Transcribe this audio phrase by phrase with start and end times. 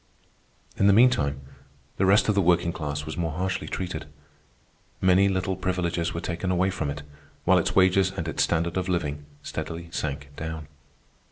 [0.77, 1.41] In the meantime,
[1.97, 4.07] the rest of the working class was more harshly treated.
[4.99, 7.03] Many little privileges were taken away from it,
[7.45, 10.67] while its wages and its standard of living steadily sank down.